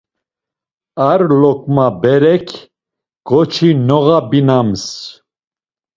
[1.09, 2.47] Ar loǩma berek
[3.27, 4.83] ǩoçi noğobinams.